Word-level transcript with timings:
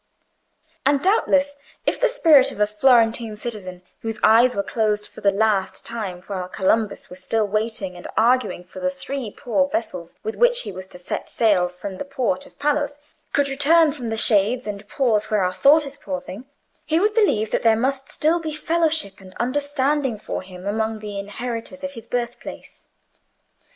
And 0.83 0.99
doubtless, 0.99 1.53
if 1.85 1.99
the 2.01 2.07
spirit 2.09 2.51
of 2.51 2.59
a 2.59 2.65
Florentine 2.65 3.35
citizen, 3.35 3.83
whose 4.01 4.19
eyes 4.23 4.55
were 4.55 4.63
closed 4.63 5.05
for 5.07 5.21
the 5.21 5.29
last 5.29 5.85
time 5.85 6.23
while 6.23 6.49
Columbus 6.49 7.11
was 7.11 7.23
still 7.23 7.47
waiting 7.47 7.95
and 7.95 8.07
arguing 8.17 8.63
for 8.63 8.79
the 8.79 8.89
three 8.89 9.29
poor 9.29 9.67
vessels 9.69 10.15
with 10.23 10.35
which 10.35 10.61
he 10.61 10.71
was 10.71 10.87
to 10.87 10.97
set 10.97 11.29
sail 11.29 11.69
from 11.69 11.99
the 11.99 12.03
port 12.03 12.47
of 12.47 12.57
Palos, 12.57 12.97
could 13.31 13.47
return 13.47 13.91
from 13.91 14.09
the 14.09 14.17
shades 14.17 14.65
and 14.65 14.87
pause 14.87 15.29
where 15.29 15.43
our 15.43 15.53
thought 15.53 15.85
is 15.85 15.97
pausing, 15.97 16.45
he 16.83 16.99
would 16.99 17.13
believe 17.13 17.51
that 17.51 17.61
there 17.61 17.75
must 17.77 18.09
still 18.09 18.39
be 18.39 18.51
fellowship 18.53 19.19
and 19.21 19.35
understanding 19.35 20.17
for 20.17 20.41
him 20.41 20.65
among 20.65 20.97
the 20.97 21.19
inheritors 21.19 21.83
of 21.83 21.91
his 21.91 22.07
birthplace. 22.07 22.85